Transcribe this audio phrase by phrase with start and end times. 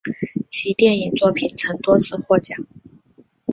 [0.49, 2.65] 其电影作品曾多次获奖。